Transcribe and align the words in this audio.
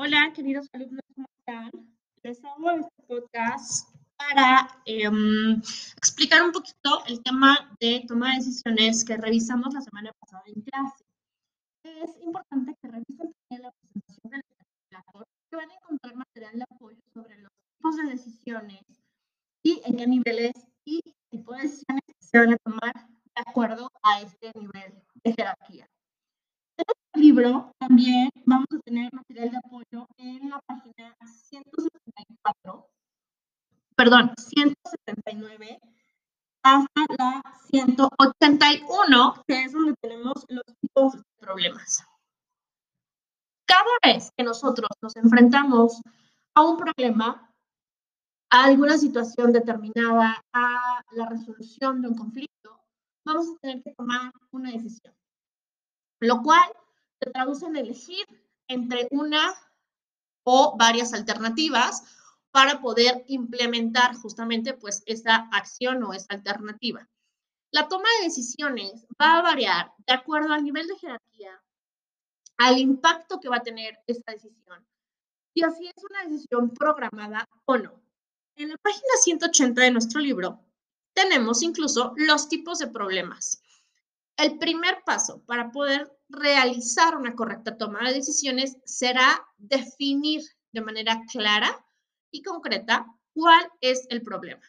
Hola, 0.00 0.32
queridos 0.32 0.68
alumnos, 0.72 1.02
¿cómo 1.12 1.26
están? 1.40 1.70
Les 2.22 2.44
hago 2.44 2.70
este 2.70 3.02
podcast 3.08 3.92
para 4.16 4.68
em, 4.84 5.60
explicar 5.96 6.40
un 6.44 6.52
poquito 6.52 7.04
el 7.08 7.20
tema 7.24 7.68
de 7.80 8.04
toma 8.06 8.30
de 8.30 8.36
decisiones 8.36 9.04
que 9.04 9.16
revisamos 9.16 9.74
la 9.74 9.80
semana 9.80 10.12
pasada 10.20 10.44
en 10.46 10.62
clase. 10.62 11.04
Es 11.82 12.16
importante 12.22 12.76
que 12.80 12.88
revisen 12.88 13.34
también 13.50 13.62
la 13.62 13.72
presentación 13.72 14.30
del 14.30 14.42
calculador, 14.92 15.26
que 15.50 15.56
van 15.56 15.70
a 15.72 15.74
encontrar 15.74 16.14
material 16.14 16.58
de 16.58 16.64
apoyo 16.70 17.00
sobre 17.12 17.36
los 17.38 17.50
tipos 17.76 17.96
de 17.96 18.02
decisiones 18.04 18.82
y 19.64 19.82
en 19.84 19.96
qué 19.96 20.06
niveles 20.06 20.52
y 20.84 21.00
tipo 21.28 21.54
de 21.54 21.62
decisiones 21.62 22.04
se 22.20 22.38
van 22.38 22.52
a 22.52 22.56
tomar 22.58 22.94
de 22.94 23.42
acuerdo 23.44 23.90
a 24.04 24.20
este 24.20 24.52
nivel 24.54 24.94
de 25.24 25.32
jerarquía. 25.32 25.88
En 26.76 26.84
este 26.86 27.18
libro 27.18 27.72
también 27.80 28.30
perdón, 34.08 34.32
179 34.38 35.80
hasta 36.62 37.06
la 37.18 37.42
181, 37.70 39.44
que 39.46 39.64
es 39.64 39.72
donde 39.72 39.94
tenemos 40.00 40.46
los 40.48 40.64
tipos 40.80 41.12
de 41.12 41.22
problemas. 41.38 42.02
Cada 43.66 43.82
vez 44.02 44.30
que 44.34 44.44
nosotros 44.44 44.88
nos 45.02 45.14
enfrentamos 45.16 46.00
a 46.54 46.62
un 46.62 46.78
problema, 46.78 47.52
a 48.50 48.64
alguna 48.64 48.96
situación 48.96 49.52
determinada, 49.52 50.42
a 50.54 51.02
la 51.10 51.26
resolución 51.28 52.00
de 52.00 52.08
un 52.08 52.16
conflicto, 52.16 52.80
vamos 53.26 53.48
a 53.48 53.58
tener 53.60 53.82
que 53.82 53.94
tomar 53.94 54.32
una 54.52 54.70
decisión 54.70 55.14
lo 56.20 56.42
cual 56.42 56.68
se 57.20 57.30
traduce 57.30 57.66
en 57.66 57.76
elegir 57.76 58.26
entre 58.66 59.06
una 59.12 59.54
o 60.42 60.76
varias 60.76 61.12
alternativas 61.14 62.17
para 62.50 62.80
poder 62.80 63.24
implementar 63.28 64.14
justamente 64.16 64.74
pues 64.74 65.02
esa 65.06 65.48
acción 65.52 66.02
o 66.04 66.12
esa 66.12 66.34
alternativa. 66.34 67.08
La 67.70 67.88
toma 67.88 68.08
de 68.18 68.24
decisiones 68.24 69.06
va 69.20 69.38
a 69.38 69.42
variar 69.42 69.92
de 70.06 70.14
acuerdo 70.14 70.52
al 70.52 70.64
nivel 70.64 70.86
de 70.86 70.96
jerarquía, 70.96 71.62
al 72.56 72.78
impacto 72.78 73.38
que 73.40 73.48
va 73.48 73.56
a 73.56 73.62
tener 73.62 73.98
esta 74.06 74.32
decisión 74.32 74.86
y 75.58 75.64
así 75.64 75.88
es 75.88 76.04
una 76.08 76.22
decisión 76.22 76.70
programada 76.70 77.48
o 77.64 77.76
no. 77.76 78.00
En 78.54 78.68
la 78.68 78.76
página 78.76 79.08
180 79.20 79.82
de 79.82 79.90
nuestro 79.90 80.20
libro 80.20 80.60
tenemos 81.14 81.64
incluso 81.64 82.12
los 82.16 82.48
tipos 82.48 82.78
de 82.78 82.86
problemas. 82.86 83.60
El 84.36 84.56
primer 84.58 85.02
paso 85.04 85.42
para 85.46 85.72
poder 85.72 86.16
realizar 86.28 87.16
una 87.16 87.34
correcta 87.34 87.76
toma 87.76 88.06
de 88.06 88.14
decisiones 88.14 88.76
será 88.84 89.44
definir 89.56 90.42
de 90.70 90.80
manera 90.80 91.22
clara 91.32 91.84
y 92.30 92.42
concreta 92.42 93.06
cuál 93.32 93.70
es 93.80 94.06
el 94.10 94.22
problema. 94.22 94.62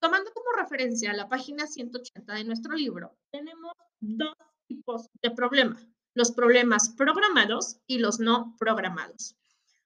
Tomando 0.00 0.30
como 0.32 0.52
referencia 0.52 1.12
la 1.12 1.28
página 1.28 1.66
180 1.66 2.34
de 2.34 2.44
nuestro 2.44 2.74
libro, 2.74 3.16
tenemos 3.30 3.72
dos 4.00 4.36
tipos 4.66 5.08
de 5.22 5.30
problemas, 5.30 5.86
los 6.14 6.32
problemas 6.32 6.90
programados 6.90 7.78
y 7.86 7.98
los 7.98 8.20
no 8.20 8.54
programados. 8.58 9.36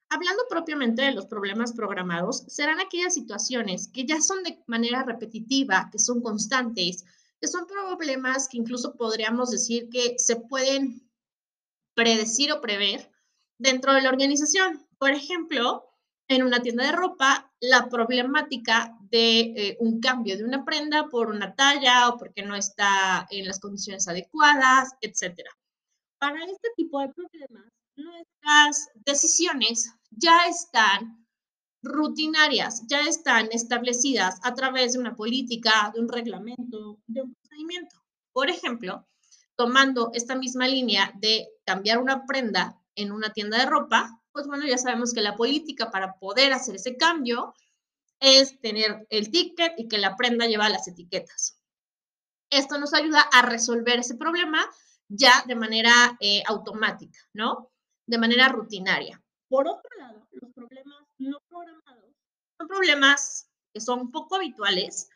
Hablando 0.09 0.43
propiamente 0.48 1.03
de 1.03 1.12
los 1.12 1.27
problemas 1.27 1.73
programados, 1.73 2.39
serán 2.48 2.81
aquellas 2.81 3.15
situaciones 3.15 3.89
que 3.89 4.05
ya 4.05 4.21
son 4.21 4.43
de 4.43 4.61
manera 4.67 5.05
repetitiva, 5.05 5.89
que 5.93 6.01
son 6.01 6.21
constantes, 6.21 7.05
que 7.41 7.47
son 7.47 7.67
problemas 7.67 8.48
que 8.48 8.59
incluso 8.59 8.97
podríamos 8.97 9.51
decir 9.51 9.89
que 9.89 10.19
se 10.19 10.34
pueden 10.37 11.09
predecir 11.95 12.53
o 12.53 12.61
prever 12.61 13.11
dentro 13.59 13.95
de 13.95 14.03
la 14.03 14.09
organización. 14.09 14.84
Por 14.98 15.11
ejemplo, 15.11 15.90
en 16.31 16.45
una 16.45 16.62
tienda 16.62 16.84
de 16.84 16.92
ropa, 16.92 17.53
la 17.59 17.89
problemática 17.89 18.97
de 19.11 19.41
eh, 19.41 19.77
un 19.81 19.98
cambio 20.00 20.37
de 20.37 20.44
una 20.44 20.65
prenda 20.65 21.09
por 21.09 21.28
una 21.28 21.56
talla 21.56 22.09
o 22.09 22.19
porque 22.19 22.43
no 22.43 22.55
está 22.55 23.27
en 23.31 23.49
las 23.49 23.59
condiciones 23.59 24.06
adecuadas, 24.06 24.91
etc. 25.00 25.41
Para 26.21 26.44
este 26.44 26.69
tipo 26.77 27.00
de 27.00 27.09
problemas, 27.09 27.72
nuestras 27.97 28.91
decisiones 28.94 29.93
ya 30.10 30.47
están 30.49 31.27
rutinarias 31.82 32.82
ya 32.87 33.00
están 33.00 33.49
establecidas 33.53 34.38
a 34.43 34.55
través 34.55 34.93
de 34.93 35.00
una 35.00 35.16
política, 35.16 35.91
de 35.93 36.00
un 36.00 36.09
reglamento, 36.09 37.00
de 37.09 37.22
un 37.22 37.34
procedimiento. 37.34 37.97
Por 38.32 38.50
ejemplo, 38.50 39.09
tomando 39.56 40.10
esta 40.15 40.37
misma 40.37 40.69
línea 40.69 41.12
de 41.19 41.49
cambiar 41.65 41.99
una 41.99 42.25
prenda 42.25 42.81
en 42.94 43.10
una 43.10 43.32
tienda 43.32 43.59
de 43.59 43.66
ropa, 43.66 44.19
pues 44.41 44.49
bueno, 44.49 44.67
ya 44.67 44.78
sabemos 44.78 45.12
que 45.12 45.21
la 45.21 45.37
política 45.37 45.91
para 45.91 46.15
poder 46.15 46.55
hacer 46.55 46.77
ese 46.77 46.97
cambio 46.97 47.55
es 48.21 48.59
tener 48.61 49.06
el 49.11 49.31
ticket 49.31 49.75
y 49.77 49.87
que 49.87 49.99
la 49.99 50.17
prenda 50.17 50.47
lleva 50.47 50.71
las 50.71 50.89
etiquetas. 50.89 51.61
Esto 52.49 52.79
nos 52.79 52.95
ayuda 52.95 53.21
a 53.21 53.43
resolver 53.43 53.99
ese 53.99 54.15
problema 54.15 54.67
ya 55.09 55.45
de 55.47 55.56
manera 55.56 56.17
eh, 56.21 56.43
automática, 56.47 57.19
¿no? 57.34 57.71
De 58.06 58.17
manera 58.17 58.49
rutinaria. 58.49 59.23
Por 59.47 59.69
otro 59.69 59.91
lado, 59.99 60.27
los 60.31 60.50
problemas 60.55 61.05
no 61.19 61.39
programados 61.47 62.15
son 62.59 62.69
problemas 62.69 63.50
que 63.75 63.81
son 63.83 64.11
poco 64.11 64.37
habituales, 64.37 65.11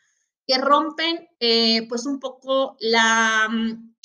que 0.45 0.59
rompen 0.59 1.27
eh, 1.39 1.87
pues 1.89 2.05
un 2.05 2.19
poco 2.19 2.77
la 2.79 3.47
mm, 3.49 3.95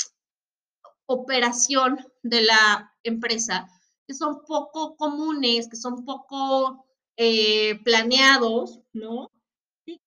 operación 1.04 1.98
de 2.22 2.40
la 2.40 2.96
empresa, 3.02 3.68
que 4.10 4.14
son 4.14 4.44
poco 4.44 4.96
comunes, 4.96 5.68
que 5.68 5.76
son 5.76 6.04
poco 6.04 6.84
eh, 7.16 7.78
planeados, 7.84 8.80
¿no? 8.92 9.30
Y 9.86 10.00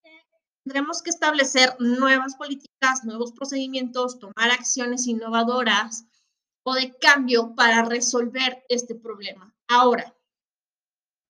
tendremos 0.65 1.01
que 1.01 1.09
establecer 1.09 1.73
nuevas 1.79 2.35
políticas, 2.35 3.05
nuevos 3.05 3.31
procedimientos, 3.31 4.19
tomar 4.19 4.51
acciones 4.51 5.07
innovadoras 5.07 6.03
o 6.63 6.73
de 6.73 6.93
cambio 6.99 7.55
para 7.55 7.85
resolver 7.85 8.65
este 8.67 8.93
problema. 8.93 9.55
Ahora, 9.69 10.13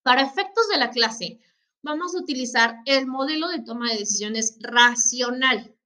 para 0.02 0.24
efectos 0.24 0.68
de 0.70 0.80
la 0.80 0.90
clase, 0.90 1.40
vamos 1.84 2.16
a 2.16 2.22
utilizar 2.22 2.78
el 2.88 3.06
modelo 3.06 3.50
de 3.50 3.62
toma 3.62 3.92
de 3.92 4.00
decisiones 4.00 4.58
racional. 4.62 5.78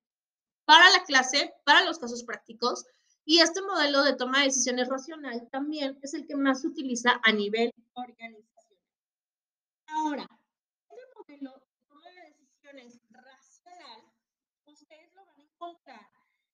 Para 0.63 0.89
la 0.91 1.03
clase, 1.03 1.53
para 1.65 1.83
los 1.83 1.99
casos 1.99 2.23
prácticos, 2.23 2.85
y 3.27 3.41
este 3.41 3.61
modelo 3.61 4.03
de 4.03 4.15
toma 4.15 4.39
de 4.39 4.45
decisiones 4.45 4.87
racional 4.87 5.49
también 5.51 5.99
es 6.01 6.13
el 6.13 6.25
que 6.25 6.37
más 6.37 6.61
se 6.61 6.67
utiliza 6.67 7.19
a 7.23 7.31
nivel 7.33 7.71
organizacional. 7.93 8.87
Ahora, 9.87 10.27
este 10.89 11.05
modelo 11.13 11.51
de 11.59 11.65
toma 11.89 12.09
de 12.09 12.21
decisiones 12.31 13.01
racional, 13.11 14.03
ustedes 14.65 15.13
lo 15.13 15.25
van 15.25 15.39
a 15.39 15.43
encontrar 15.43 16.07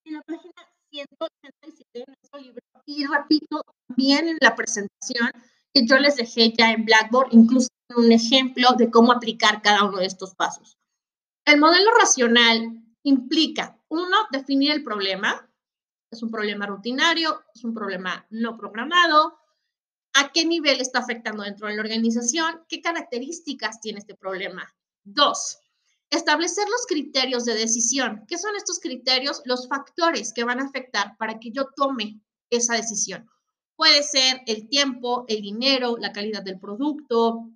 en 0.06 0.14
la 0.14 0.22
página 0.24 0.54
187 0.90 1.90
de 1.94 2.06
nuestro 2.08 2.40
libro 2.40 2.64
y 2.88 3.06
repito, 3.06 3.64
bien 3.90 4.28
en 4.28 4.38
la 4.42 4.56
presentación 4.56 5.30
que 5.76 5.86
yo 5.86 5.98
les 6.00 6.16
dejé 6.16 6.54
ya 6.58 6.72
en 6.72 6.86
Blackboard, 6.86 7.30
incluso 7.34 7.68
un 7.96 8.12
ejemplo 8.12 8.70
de 8.78 8.90
cómo 8.90 9.12
aplicar 9.12 9.62
cada 9.62 9.84
uno 9.84 10.00
de 10.00 10.08
estos 10.08 10.34
pasos. 10.34 10.80
El 11.46 11.60
modelo 11.60 11.92
racional 12.00 12.84
implica, 13.04 13.80
uno, 13.90 14.18
definir 14.32 14.72
el 14.72 14.84
problema. 14.84 15.48
Es 16.14 16.22
un 16.22 16.30
problema 16.30 16.68
rutinario, 16.68 17.44
es 17.56 17.64
un 17.64 17.74
problema 17.74 18.24
no 18.30 18.56
programado. 18.56 19.40
¿A 20.14 20.32
qué 20.32 20.46
nivel 20.46 20.80
está 20.80 21.00
afectando 21.00 21.42
dentro 21.42 21.68
de 21.68 21.74
la 21.74 21.82
organización? 21.82 22.62
¿Qué 22.70 22.82
características 22.82 23.82
tiene 23.82 23.98
este 23.98 24.14
problema? 24.14 24.72
Dos, 25.04 25.58
establecer 26.12 26.70
los 26.70 26.86
criterios 26.88 27.46
de 27.46 27.56
decisión. 27.56 28.26
¿Qué 28.28 28.38
son 28.38 28.56
estos 28.56 28.80
criterios? 28.80 29.42
Los 29.46 29.68
factores 29.68 30.34
que 30.34 30.44
van 30.44 30.60
a 30.60 30.66
afectar 30.66 31.18
para 31.18 31.40
que 31.40 31.50
yo 31.50 31.70
tome 31.76 32.22
esa 32.52 32.76
decisión. 32.76 33.28
Puede 33.76 34.04
ser 34.04 34.42
el 34.46 34.70
tiempo, 34.70 35.26
el 35.28 35.42
dinero, 35.42 35.98
la 35.98 36.14
calidad 36.14 36.44
del 36.44 36.60
producto, 36.60 37.50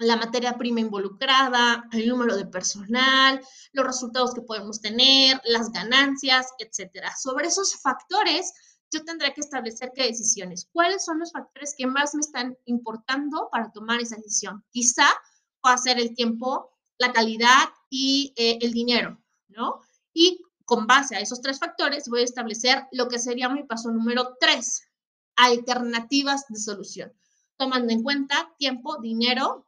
la 0.00 0.16
materia 0.16 0.56
prima 0.56 0.80
involucrada, 0.80 1.86
el 1.92 2.08
número 2.08 2.34
de 2.34 2.46
personal, 2.46 3.40
los 3.72 3.86
resultados 3.86 4.32
que 4.32 4.40
podemos 4.40 4.80
tener, 4.80 5.40
las 5.44 5.70
ganancias, 5.70 6.46
etcétera. 6.58 7.14
Sobre 7.16 7.48
esos 7.48 7.76
factores, 7.82 8.52
yo 8.90 9.04
tendré 9.04 9.34
que 9.34 9.42
establecer 9.42 9.92
qué 9.94 10.04
decisiones. 10.04 10.68
¿Cuáles 10.72 11.04
son 11.04 11.18
los 11.18 11.32
factores 11.32 11.74
que 11.76 11.86
más 11.86 12.14
me 12.14 12.22
están 12.22 12.56
importando 12.64 13.48
para 13.52 13.70
tomar 13.72 14.00
esa 14.00 14.16
decisión? 14.16 14.64
Quizá 14.70 15.06
va 15.64 15.74
a 15.74 15.78
ser 15.78 16.00
el 16.00 16.14
tiempo, 16.14 16.70
la 16.96 17.12
calidad 17.12 17.68
y 17.90 18.32
eh, 18.36 18.58
el 18.62 18.72
dinero, 18.72 19.20
¿no? 19.48 19.82
Y 20.14 20.42
con 20.64 20.86
base 20.86 21.14
a 21.14 21.20
esos 21.20 21.42
tres 21.42 21.58
factores 21.58 22.08
voy 22.08 22.22
a 22.22 22.24
establecer 22.24 22.86
lo 22.92 23.08
que 23.08 23.18
sería 23.18 23.50
mi 23.50 23.64
paso 23.64 23.90
número 23.90 24.36
tres, 24.40 24.82
alternativas 25.36 26.46
de 26.48 26.58
solución, 26.58 27.12
tomando 27.58 27.92
en 27.92 28.02
cuenta 28.02 28.50
tiempo, 28.58 28.96
dinero 28.98 29.66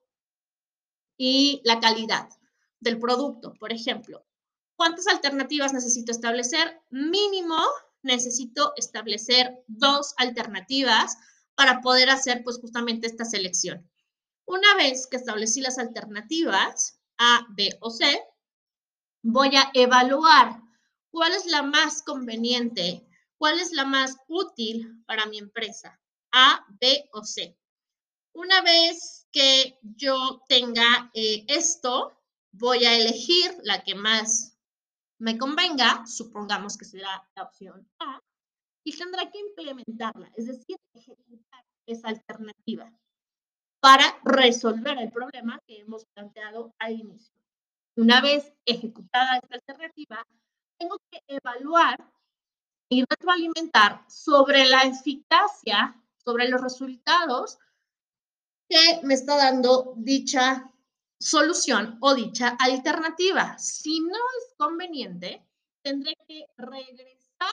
y 1.25 1.61
la 1.63 1.79
calidad 1.79 2.29
del 2.81 2.99
producto. 2.99 3.55
Por 3.55 3.73
ejemplo, 3.73 4.27
¿cuántas 4.75 5.07
alternativas 5.07 5.73
necesito 5.73 6.11
establecer? 6.11 6.83
Mínimo 6.91 7.59
necesito 8.03 8.73
establecer 8.75 9.63
dos 9.69 10.15
alternativas 10.17 11.17
para 11.55 11.81
poder 11.81 12.11
hacer 12.11 12.43
pues 12.43 12.59
justamente 12.59 13.07
esta 13.07 13.25
selección. 13.25 13.89
Una 14.47 14.75
vez 14.75 15.07
que 15.07 15.17
establecí 15.17 15.61
las 15.61 15.79
alternativas 15.79 16.99
A, 17.19 17.47
B 17.51 17.71
o 17.81 17.91
C, 17.91 18.21
voy 19.23 19.55
a 19.55 19.71
evaluar 19.75 20.61
cuál 21.13 21.35
es 21.35 21.47
la 21.47 21.63
más 21.63 22.03
conveniente, 22.03 23.07
cuál 23.39 23.61
es 23.61 23.71
la 23.71 23.85
más 23.85 24.17
útil 24.27 25.05
para 25.07 25.27
mi 25.27 25.39
empresa, 25.39 26.01
A, 26.33 26.67
B 26.81 27.09
o 27.13 27.23
C. 27.23 27.57
Una 28.33 28.61
vez 28.63 29.22
que 29.33 29.79
yo 29.83 30.43
tenga 30.49 31.11
eh, 31.15 31.45
esto, 31.49 32.13
voy 32.53 32.85
a 32.85 32.97
elegir 32.97 33.51
la 33.63 33.83
que 33.83 33.95
más 33.95 34.59
me 35.19 35.39
convenga, 35.39 36.07
supongamos 36.07 36.77
que 36.77 36.85
será 36.85 37.27
la 37.35 37.45
opción 37.45 37.89
A, 37.99 38.21
y 38.85 38.97
tendrá 38.97 39.31
que 39.31 39.39
implementarla, 39.39 40.31
es 40.37 40.47
decir, 40.47 40.77
ejecutar 40.93 41.65
esa 41.87 42.09
alternativa 42.09 42.93
para 43.81 44.05
resolver 44.25 44.99
el 44.99 45.11
problema 45.11 45.61
que 45.67 45.81
hemos 45.81 46.05
planteado 46.15 46.73
al 46.79 46.93
inicio. 46.93 47.35
Una 47.97 48.21
vez 48.21 48.53
ejecutada 48.65 49.39
esta 49.39 49.57
alternativa, 49.57 50.25
tengo 50.79 50.99
que 51.11 51.21
evaluar 51.27 51.99
y 52.89 53.05
retroalimentar 53.09 54.05
sobre 54.09 54.67
la 54.67 54.83
eficacia, 54.83 56.01
sobre 56.17 56.49
los 56.49 56.61
resultados 56.61 57.59
que 58.73 59.07
me 59.07 59.13
está 59.13 59.37
dando 59.37 59.93
dicha 59.99 60.73
solución 61.21 61.99
o 62.01 62.15
dicha 62.15 62.57
alternativa. 62.59 63.59
Si 63.59 64.01
no 64.01 64.17
es 64.17 64.55
conveniente, 64.57 65.47
tendré 65.83 66.17
que 66.27 66.47
regresar 66.57 67.53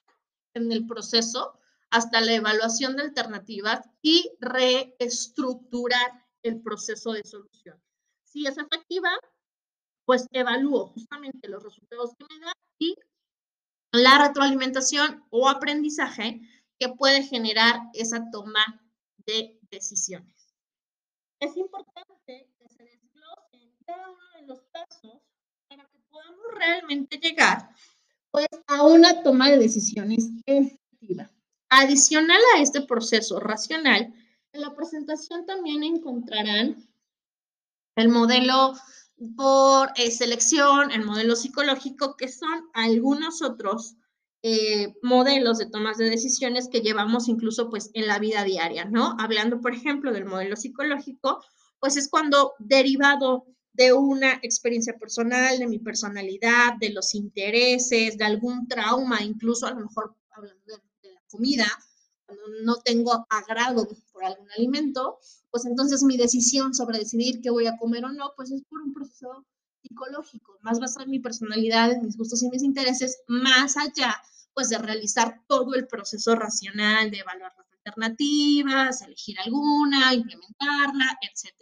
en 0.54 0.72
el 0.72 0.88
proceso 0.88 1.60
hasta 1.90 2.22
la 2.22 2.36
evaluación 2.36 2.96
de 2.96 3.04
alternativas 3.04 3.82
y 4.02 4.32
reestructurar 4.40 6.26
el 6.42 6.62
proceso 6.62 7.12
de 7.12 7.24
solución. 7.26 7.78
Si 8.24 8.48
es 8.48 8.58
efectiva, 8.58 9.10
pues 10.06 10.26
evalúo 10.32 10.88
justamente 10.88 11.50
los 11.50 11.62
resultados 11.62 12.12
que 12.18 12.34
me 12.34 12.40
da 12.46 12.54
y 12.78 12.96
la 13.92 14.26
retroalimentación 14.26 15.26
o 15.32 15.50
aprendizaje 15.50 16.40
que 16.80 16.88
puede 16.88 17.24
generar 17.24 17.82
esa 17.94 18.32
toma 18.32 18.82
de 19.18 19.60
decisiones. 19.70 20.39
Es 21.40 21.56
importante 21.56 22.50
que 22.58 22.70
se 22.70 22.84
desglosen 22.84 23.74
cada 23.86 24.10
uno 24.10 24.24
de 24.36 24.48
los 24.48 24.60
pasos 24.72 25.22
para 25.70 25.86
que 25.86 26.00
podamos 26.10 26.46
realmente 26.54 27.18
llegar 27.18 27.70
pues, 28.32 28.48
a 28.68 28.84
una 28.84 29.24
toma 29.24 29.50
de 29.50 29.58
decisiones 29.58 30.30
efectiva. 30.46 31.32
Adicional 31.70 32.42
a 32.56 32.62
este 32.62 32.82
proceso 32.82 33.40
racional, 33.40 34.14
en 34.52 34.62
la 34.62 34.76
presentación 34.76 35.46
también 35.46 35.84
encontrarán 35.84 36.90
el 37.96 38.10
modelo 38.10 38.74
por 39.38 39.92
eh, 39.96 40.12
selección, 40.12 40.92
el 40.92 41.06
modelo 41.06 41.36
psicológico, 41.36 42.18
que 42.18 42.28
son 42.28 42.70
algunos 42.74 43.42
otros 43.42 43.96
eh, 44.42 44.94
modelos 45.02 45.58
de 45.58 45.70
tomas 45.70 45.98
de 45.98 46.10
decisiones 46.10 46.70
que 46.70 46.82
llevamos 46.82 47.28
incluso 47.28 47.70
pues 47.70 47.92
en 47.94 48.08
la 48.08 48.20
vida 48.20 48.44
diaria, 48.44 48.86
¿no? 48.86 49.16
Hablando, 49.20 49.60
por 49.60 49.74
ejemplo, 49.74 50.14
del 50.14 50.26
modelo 50.26 50.56
psicológico, 50.56 51.44
pues 51.80 51.98
es 51.98 52.10
cuando 52.10 52.54
derivado 52.60 53.46
de 53.74 53.94
una 53.94 54.34
experiencia 54.42 54.98
personal, 54.98 55.60
de 55.60 55.68
mi 55.68 55.80
personalidad, 55.80 56.74
de 56.80 56.92
los 56.92 57.16
intereses, 57.16 58.18
de 58.18 58.26
algún 58.26 58.68
trauma, 58.68 59.22
incluso 59.22 59.68
a 59.68 59.72
lo 59.72 59.82
mejor 59.82 60.16
hablando 60.32 60.78
de 61.02 61.10
comida, 61.30 61.66
cuando 62.26 62.44
no 62.64 62.76
tengo 62.78 63.26
agrado 63.30 63.88
por 64.12 64.24
algún 64.24 64.52
alimento, 64.52 65.20
pues 65.52 65.66
entonces 65.66 66.04
mi 66.04 66.18
decisión 66.18 66.74
sobre 66.74 67.00
decidir 67.00 67.42
qué 67.42 67.50
voy 67.50 67.68
a 67.68 67.78
comer 67.78 68.06
o 68.06 68.12
no, 68.12 68.34
pues 68.36 68.52
es 68.52 68.62
por 68.70 68.82
un 68.82 68.94
proceso 68.94 69.46
psicológico, 69.82 70.58
más 70.62 70.80
basado 70.80 71.06
en 71.06 71.12
mi 71.12 71.20
personalidad, 71.20 71.92
en 71.92 72.04
mis 72.04 72.18
gustos 72.18 72.44
y 72.44 72.50
mis 72.50 72.64
intereses, 72.64 73.22
más 73.28 73.78
allá 73.78 74.22
pues 74.54 74.70
de 74.70 74.78
realizar 74.78 75.42
todo 75.48 75.74
el 75.76 75.88
proceso 75.88 76.36
racional 76.36 77.12
de 77.12 77.20
evaluar 77.20 77.54
las 77.56 77.72
alternativas, 77.72 79.02
elegir 79.02 79.40
alguna, 79.40 80.14
implementarla, 80.14 81.18
etc. 81.22 81.56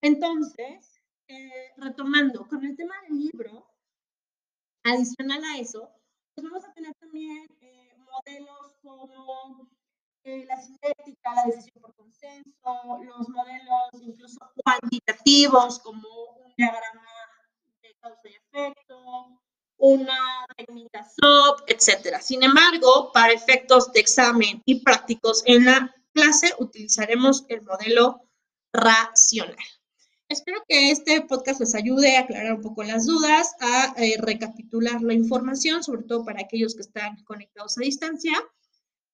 Entonces, 0.00 1.00
eh, 1.28 1.72
retomando, 1.76 2.46
con 2.46 2.64
el 2.64 2.76
tema 2.76 2.94
del 3.08 3.18
libro, 3.18 3.66
adicional 4.84 5.42
a 5.44 5.58
eso, 5.58 5.90
pues 6.34 6.44
vamos 6.44 6.64
a 6.64 6.72
tener 6.72 6.94
también 6.94 7.46
eh, 7.60 7.96
modelos 7.98 8.76
como 8.82 9.68
eh, 10.24 10.44
la 10.46 10.60
sintética, 10.60 11.34
la 11.34 11.44
decisión 11.46 11.82
por 11.82 11.94
consenso, 11.94 12.98
los 13.04 13.28
modelos 13.28 14.02
incluso 14.02 14.38
cuantitativos 14.64 15.80
como 15.80 16.31
diagrama 16.62 17.02
de 17.82 17.94
causa 18.00 18.28
y 18.28 18.34
efecto, 18.34 19.40
una 19.78 20.46
técnica 20.56 21.04
SOP, 21.04 21.62
etc. 21.66 22.18
Sin 22.20 22.42
embargo, 22.42 23.10
para 23.12 23.32
efectos 23.32 23.92
de 23.92 24.00
examen 24.00 24.62
y 24.64 24.80
prácticos 24.80 25.42
en 25.46 25.64
la 25.64 25.94
clase 26.14 26.54
utilizaremos 26.58 27.44
el 27.48 27.62
modelo 27.62 28.28
racional. 28.72 29.56
Espero 30.28 30.62
que 30.68 30.92
este 30.92 31.20
podcast 31.22 31.60
les 31.60 31.74
ayude 31.74 32.16
a 32.16 32.20
aclarar 32.20 32.54
un 32.54 32.62
poco 32.62 32.84
las 32.84 33.06
dudas, 33.06 33.54
a 33.60 33.92
eh, 33.96 34.16
recapitular 34.18 35.02
la 35.02 35.14
información, 35.14 35.82
sobre 35.82 36.04
todo 36.04 36.24
para 36.24 36.42
aquellos 36.42 36.74
que 36.74 36.82
están 36.82 37.22
conectados 37.24 37.76
a 37.76 37.82
distancia. 37.82 38.32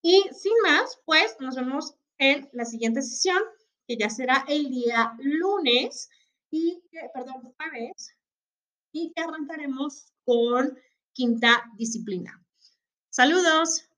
Y 0.01 0.23
sin 0.31 0.53
más, 0.63 0.99
pues 1.03 1.35
nos 1.39 1.55
vemos 1.55 1.95
en 2.19 2.47
la 2.53 2.65
siguiente 2.65 3.01
sesión, 3.01 3.41
que 3.87 3.97
ya 3.97 4.09
será 4.09 4.45
el 4.47 4.69
día 4.69 5.13
lunes 5.17 6.09
y, 6.51 6.81
y 8.91 9.11
que 9.13 9.21
arrancaremos 9.21 10.13
con 10.23 10.77
quinta 11.13 11.63
disciplina. 11.77 12.43
Saludos. 13.09 13.88